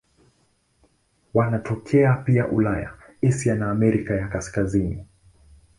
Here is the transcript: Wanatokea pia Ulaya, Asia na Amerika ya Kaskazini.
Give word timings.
Wanatokea 1.33 2.13
pia 2.13 2.47
Ulaya, 2.47 2.93
Asia 3.23 3.55
na 3.55 3.71
Amerika 3.71 4.13
ya 4.15 4.27
Kaskazini. 4.27 5.05